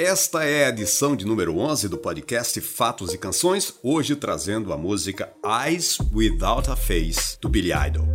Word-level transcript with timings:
Esta 0.00 0.44
é 0.44 0.66
a 0.66 0.68
edição 0.68 1.16
de 1.16 1.26
número 1.26 1.58
11 1.58 1.88
do 1.88 1.98
podcast 1.98 2.60
Fatos 2.60 3.12
e 3.12 3.18
Canções, 3.18 3.74
hoje 3.82 4.14
trazendo 4.14 4.72
a 4.72 4.76
música 4.76 5.32
Eyes 5.44 5.98
Without 6.14 6.70
a 6.70 6.76
Face, 6.76 7.36
do 7.40 7.48
Billy 7.48 7.72
Idol. 7.72 8.06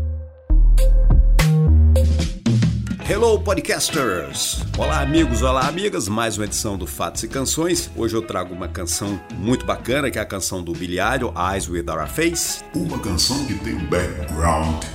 Hello, 3.05 3.37
podcasters! 3.37 4.59
Olá, 4.77 5.01
amigos, 5.01 5.41
olá, 5.41 5.67
amigas, 5.67 6.07
mais 6.07 6.37
uma 6.37 6.45
edição 6.45 6.77
do 6.77 6.87
Fatos 6.87 7.21
e 7.23 7.27
Canções. 7.27 7.91
Hoje 7.97 8.15
eu 8.15 8.21
trago 8.21 8.53
uma 8.53 8.69
canção 8.69 9.19
muito 9.33 9.65
bacana, 9.65 10.09
que 10.09 10.17
é 10.17 10.21
a 10.21 10.25
canção 10.25 10.63
do 10.63 10.71
Billy 10.71 10.99
Idol, 11.15 11.33
Eyes 11.37 11.67
Without 11.67 11.99
a 11.99 12.07
Face. 12.07 12.63
Uma 12.73 12.97
canção 12.99 13.45
que 13.45 13.55
tem 13.55 13.73
um 13.73 13.89
background 13.89 14.85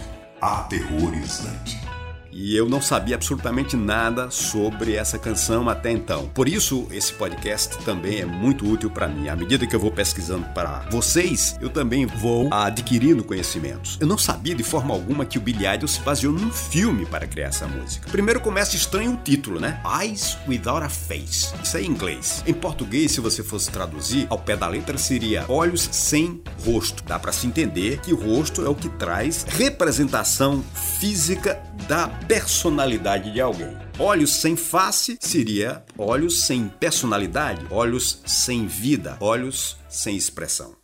aterrorizante 0.40 1.87
e 2.32 2.56
eu 2.56 2.68
não 2.68 2.80
sabia 2.80 3.14
absolutamente 3.14 3.76
nada 3.76 4.30
sobre 4.30 4.94
essa 4.94 5.18
canção 5.18 5.68
até 5.68 5.90
então. 5.90 6.28
Por 6.34 6.48
isso, 6.48 6.86
esse 6.90 7.12
podcast 7.12 7.78
também 7.84 8.20
é 8.20 8.26
muito 8.26 8.66
útil 8.70 8.90
para 8.90 9.08
mim. 9.08 9.28
À 9.28 9.36
medida 9.36 9.66
que 9.66 9.74
eu 9.74 9.80
vou 9.80 9.90
pesquisando 9.90 10.46
para 10.54 10.86
vocês, 10.90 11.56
eu 11.60 11.68
também 11.68 12.06
vou 12.06 12.52
adquirindo 12.52 13.24
conhecimentos. 13.24 13.96
Eu 14.00 14.06
não 14.06 14.18
sabia 14.18 14.54
de 14.54 14.62
forma 14.62 14.94
alguma 14.94 15.24
que 15.24 15.38
o 15.38 15.40
Billy 15.40 15.66
Idol 15.66 15.88
se 15.88 16.00
baseou 16.00 16.32
num 16.32 16.50
filme 16.50 17.06
para 17.06 17.26
criar 17.26 17.48
essa 17.48 17.66
música. 17.66 18.08
Primeiro 18.10 18.40
começa 18.40 18.76
estranho 18.76 19.12
o 19.12 19.16
título, 19.16 19.60
né? 19.60 19.80
Eyes 20.00 20.36
Without 20.46 20.84
a 20.84 20.88
Face. 20.88 21.52
Isso 21.62 21.76
é 21.76 21.82
em 21.82 21.86
inglês. 21.86 22.42
Em 22.46 22.54
português, 22.54 23.12
se 23.12 23.20
você 23.20 23.42
fosse 23.42 23.70
traduzir, 23.70 24.26
ao 24.28 24.38
pé 24.38 24.56
da 24.56 24.68
letra 24.68 24.98
seria 24.98 25.44
olhos 25.48 25.88
sem 25.92 26.40
rosto. 26.64 27.02
Dá 27.04 27.18
para 27.18 27.32
se 27.32 27.46
entender 27.46 28.00
que 28.00 28.12
o 28.12 28.16
rosto 28.16 28.64
é 28.64 28.68
o 28.68 28.74
que 28.74 28.88
traz 28.88 29.44
representação 29.48 30.64
física 30.98 31.60
da 31.86 32.08
personalidade 32.26 33.32
de 33.32 33.40
alguém. 33.40 33.76
Olhos 33.98 34.34
sem 34.36 34.56
face 34.56 35.18
seria 35.20 35.84
olhos 35.96 36.46
sem 36.46 36.68
personalidade, 36.68 37.66
olhos 37.70 38.20
sem 38.26 38.66
vida, 38.66 39.16
olhos 39.20 39.76
sem 39.88 40.16
expressão. 40.16 40.76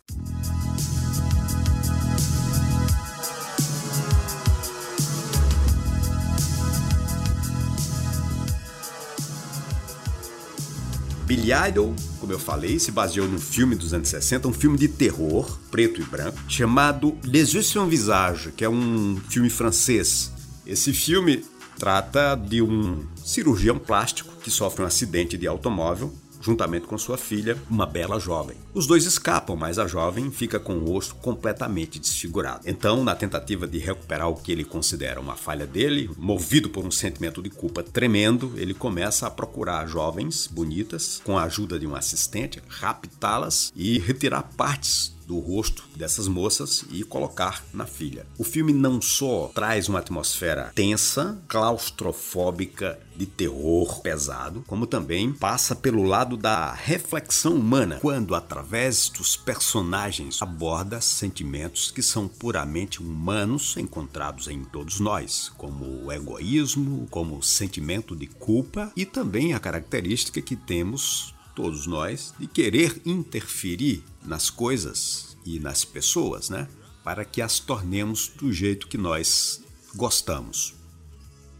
Billy 11.25 11.51
Idol, 11.51 11.95
como 12.19 12.31
eu 12.31 12.37
falei, 12.37 12.77
se 12.77 12.91
baseou 12.91 13.27
num 13.27 13.39
filme 13.39 13.75
dos 13.75 13.93
anos 13.93 14.09
60, 14.09 14.47
um 14.47 14.53
filme 14.53 14.77
de 14.77 14.87
terror, 14.87 15.59
preto 15.71 15.99
e 15.99 16.03
branco, 16.03 16.37
chamado 16.47 17.17
Les 17.23 17.51
Yeux 17.51 17.65
sur 17.65 17.87
Visage, 17.87 18.51
que 18.51 18.63
é 18.63 18.69
um 18.69 19.19
filme 19.27 19.49
francês 19.49 20.34
esse 20.65 20.93
filme 20.93 21.43
trata 21.77 22.35
de 22.35 22.61
um 22.61 23.05
cirurgião 23.17 23.77
plástico 23.77 24.33
que 24.41 24.49
sofre 24.49 24.83
um 24.83 24.85
acidente 24.85 25.37
de 25.37 25.47
automóvel 25.47 26.13
juntamente 26.45 26.85
com 26.85 26.95
sua 26.95 27.17
filha, 27.17 27.57
uma 27.67 27.87
bela 27.87 28.19
jovem. 28.19 28.55
Os 28.71 28.85
dois 28.85 29.03
escapam, 29.05 29.55
mas 29.55 29.79
a 29.79 29.87
jovem 29.87 30.29
fica 30.29 30.59
com 30.59 30.77
o 30.77 30.85
rosto 30.85 31.15
completamente 31.15 31.97
desfigurado. 31.97 32.61
Então, 32.65 33.03
na 33.03 33.15
tentativa 33.15 33.65
de 33.65 33.79
recuperar 33.79 34.29
o 34.29 34.35
que 34.35 34.51
ele 34.51 34.63
considera 34.63 35.19
uma 35.19 35.35
falha 35.35 35.65
dele, 35.65 36.07
movido 36.15 36.69
por 36.69 36.85
um 36.85 36.91
sentimento 36.91 37.41
de 37.41 37.49
culpa 37.49 37.81
tremendo, 37.81 38.53
ele 38.57 38.75
começa 38.75 39.25
a 39.25 39.31
procurar 39.31 39.87
jovens 39.87 40.45
bonitas 40.45 41.19
com 41.23 41.35
a 41.35 41.43
ajuda 41.45 41.79
de 41.79 41.87
um 41.87 41.95
assistente, 41.95 42.61
raptá-las 42.67 43.73
e 43.75 43.97
retirar 43.97 44.43
partes 44.55 45.14
do 45.25 45.39
rosto 45.39 45.83
dessas 45.95 46.27
moças 46.27 46.85
e 46.91 47.03
colocar 47.03 47.63
na 47.73 47.85
filha. 47.85 48.25
O 48.37 48.43
filme 48.43 48.73
não 48.73 49.01
só 49.01 49.51
traz 49.53 49.89
uma 49.89 49.99
atmosfera 49.99 50.71
tensa, 50.75 51.37
claustrofóbica, 51.47 52.99
de 53.15 53.25
terror 53.25 54.01
pesado, 54.01 54.63
como 54.67 54.85
também 54.85 55.31
passa 55.31 55.75
pelo 55.75 56.03
lado 56.03 56.35
da 56.35 56.73
reflexão 56.73 57.55
humana, 57.55 57.99
quando 58.01 58.35
através 58.35 59.09
dos 59.09 59.37
personagens 59.37 60.41
aborda 60.41 60.99
sentimentos 60.99 61.91
que 61.91 62.03
são 62.03 62.27
puramente 62.27 63.01
humanos 63.01 63.77
encontrados 63.77 64.47
em 64.47 64.63
todos 64.63 64.99
nós, 64.99 65.51
como 65.57 66.05
o 66.05 66.11
egoísmo, 66.11 67.07
como 67.09 67.37
o 67.37 67.43
sentimento 67.43 68.15
de 68.15 68.27
culpa 68.27 68.91
e 68.95 69.05
também 69.05 69.53
a 69.53 69.59
característica 69.59 70.41
que 70.41 70.55
temos 70.55 71.34
todos 71.55 71.87
nós, 71.87 72.33
de 72.37 72.47
querer 72.47 73.01
interferir 73.05 74.03
nas 74.25 74.49
coisas 74.49 75.37
e 75.45 75.59
nas 75.59 75.85
pessoas, 75.85 76.49
né? 76.49 76.67
Para 77.03 77.23
que 77.23 77.41
as 77.41 77.59
tornemos 77.59 78.27
do 78.27 78.51
jeito 78.51 78.87
que 78.87 78.97
nós 78.97 79.61
gostamos, 79.95 80.73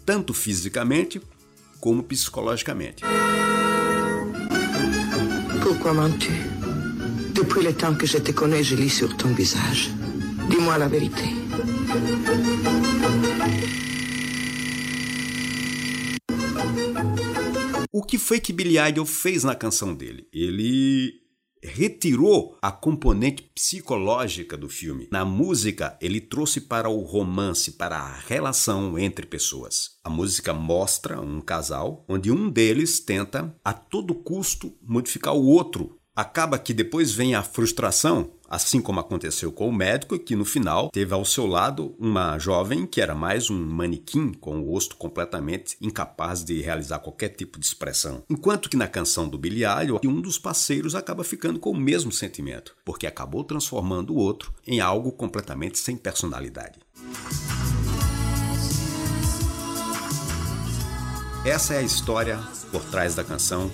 tanto 0.05 0.33
fisicamente 0.33 1.21
como 1.79 2.03
psicologicamente. 2.03 3.03
Pourquoi 5.61 5.93
mens-tu 5.93 6.31
Depuis 7.33 7.63
le 7.63 7.73
temps 7.73 7.97
que 7.97 8.05
je 8.07 8.19
te 8.19 8.31
connais, 8.31 8.63
je 8.63 8.75
lis 8.75 8.89
sur 8.89 9.15
ton 9.17 9.33
visage. 9.33 9.91
Dis-moi 10.49 10.77
la 10.77 10.87
vérité. 10.87 11.25
Que 18.05 18.17
foi 18.17 18.39
que 18.39 18.53
Billy 18.53 18.77
Idol 18.77 19.05
fez 19.05 19.43
na 19.43 19.55
canção 19.55 19.93
dele? 19.93 20.27
Ele 20.31 21.25
retirou 21.65 22.57
a 22.61 22.71
componente 22.71 23.43
psicológica 23.43 24.55
do 24.55 24.69
filme. 24.69 25.07
Na 25.11 25.25
música, 25.25 25.97
ele 25.99 26.21
trouxe 26.21 26.61
para 26.61 26.89
o 26.89 27.01
romance, 27.01 27.71
para 27.71 27.97
a 27.97 28.17
relação 28.19 28.97
entre 28.97 29.25
pessoas. 29.25 29.97
A 30.03 30.09
música 30.09 30.53
mostra 30.53 31.19
um 31.19 31.41
casal 31.41 32.05
onde 32.07 32.31
um 32.31 32.49
deles 32.49 32.99
tenta 32.99 33.55
a 33.63 33.73
todo 33.73 34.13
custo 34.13 34.73
modificar 34.81 35.33
o 35.33 35.45
outro. 35.45 35.99
Acaba 36.15 36.57
que 36.57 36.73
depois 36.73 37.11
vem 37.11 37.35
a 37.35 37.43
frustração 37.43 38.31
Assim 38.47 38.79
como 38.79 38.99
aconteceu 38.99 39.51
com 39.51 39.67
o 39.67 39.73
médico, 39.73 40.19
que 40.19 40.35
no 40.35 40.45
final 40.45 40.89
teve 40.91 41.13
ao 41.13 41.25
seu 41.25 41.47
lado 41.47 41.95
uma 41.99 42.37
jovem 42.37 42.85
que 42.85 43.01
era 43.01 43.15
mais 43.15 43.49
um 43.49 43.65
manequim 43.65 44.31
com 44.33 44.59
o 44.59 44.71
rosto 44.71 44.95
completamente 44.95 45.75
incapaz 45.81 46.43
de 46.43 46.61
realizar 46.61 46.99
qualquer 46.99 47.29
tipo 47.29 47.59
de 47.59 47.65
expressão. 47.65 48.23
Enquanto 48.29 48.69
que 48.69 48.77
na 48.77 48.87
canção 48.87 49.27
do 49.27 49.39
Idol, 49.45 49.99
um 50.05 50.21
dos 50.21 50.37
parceiros 50.37 50.95
acaba 50.95 51.23
ficando 51.23 51.59
com 51.59 51.71
o 51.71 51.77
mesmo 51.77 52.11
sentimento, 52.11 52.75
porque 52.85 53.07
acabou 53.07 53.43
transformando 53.43 54.13
o 54.13 54.17
outro 54.17 54.53
em 54.65 54.79
algo 54.79 55.11
completamente 55.11 55.79
sem 55.79 55.97
personalidade. 55.97 56.79
Essa 61.43 61.75
é 61.75 61.77
a 61.79 61.83
história 61.83 62.39
por 62.71 62.83
trás 62.85 63.15
da 63.15 63.23
canção 63.23 63.71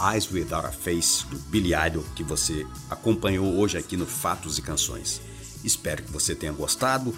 Eyes 0.00 0.30
Without 0.32 0.66
a 0.66 0.72
Face, 0.72 1.26
do 1.26 1.38
Billy 1.50 1.74
Idol, 1.74 2.04
que 2.16 2.24
você 2.24 2.66
acompanhou 2.88 3.58
hoje 3.58 3.76
aqui 3.76 3.96
no 3.96 4.06
Fatos 4.06 4.56
e 4.56 4.62
Canções. 4.62 5.20
Espero 5.62 6.02
que 6.02 6.10
você 6.10 6.34
tenha 6.34 6.52
gostado. 6.52 7.14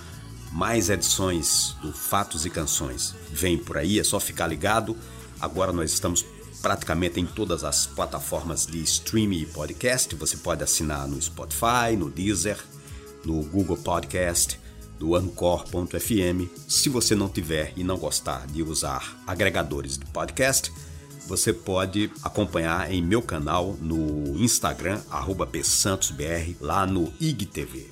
Mais 0.50 0.90
edições 0.90 1.76
do 1.80 1.92
Fatos 1.92 2.44
e 2.44 2.50
Canções 2.50 3.14
vem 3.30 3.56
por 3.56 3.78
aí, 3.78 3.98
é 3.98 4.04
só 4.04 4.18
ficar 4.18 4.48
ligado. 4.48 4.96
Agora 5.40 5.72
nós 5.72 5.92
estamos 5.92 6.24
praticamente 6.60 7.20
em 7.20 7.26
todas 7.26 7.64
as 7.64 7.86
plataformas 7.86 8.66
de 8.66 8.82
streaming 8.82 9.42
e 9.42 9.46
podcast. 9.46 10.14
Você 10.16 10.36
pode 10.36 10.62
assinar 10.62 11.06
no 11.06 11.20
Spotify, 11.22 11.96
no 11.96 12.10
Deezer, 12.10 12.58
no 13.24 13.42
Google 13.44 13.76
Podcast, 13.76 14.58
do 14.98 15.14
Anchor.fm. 15.16 16.48
Se 16.68 16.88
você 16.88 17.14
não 17.14 17.28
tiver 17.28 17.72
e 17.76 17.82
não 17.82 17.96
gostar 17.96 18.46
de 18.46 18.62
usar 18.62 19.22
agregadores 19.26 19.96
de 19.96 20.04
podcast, 20.06 20.72
você 21.26 21.52
pode 21.52 22.10
acompanhar 22.22 22.92
em 22.92 23.02
meu 23.02 23.22
canal 23.22 23.76
no 23.80 24.38
Instagram, 24.38 25.00
@psantosbr, 25.50 26.56
lá 26.60 26.86
no 26.86 27.12
IGTV. 27.20 27.90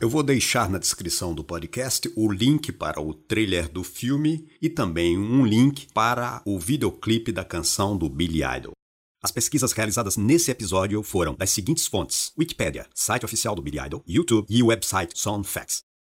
Eu 0.00 0.08
vou 0.08 0.22
deixar 0.22 0.70
na 0.70 0.78
descrição 0.78 1.34
do 1.34 1.42
podcast 1.42 2.08
o 2.14 2.30
link 2.30 2.70
para 2.70 3.00
o 3.00 3.12
trailer 3.12 3.68
do 3.68 3.82
filme 3.82 4.46
e 4.62 4.68
também 4.68 5.18
um 5.18 5.44
link 5.44 5.88
para 5.92 6.40
o 6.44 6.58
videoclipe 6.58 7.32
da 7.32 7.44
canção 7.44 7.96
do 7.96 8.08
Billy 8.08 8.42
Idol. 8.44 8.72
As 9.20 9.32
pesquisas 9.32 9.72
realizadas 9.72 10.16
nesse 10.16 10.52
episódio 10.52 11.02
foram 11.02 11.34
das 11.34 11.50
seguintes 11.50 11.88
fontes: 11.88 12.32
Wikipedia, 12.38 12.86
site 12.94 13.24
oficial 13.24 13.56
do 13.56 13.62
Billy 13.62 13.80
Idol, 13.84 14.04
YouTube 14.06 14.46
e 14.48 14.62
o 14.62 14.66
website 14.66 15.18
Soundfacts. 15.18 15.87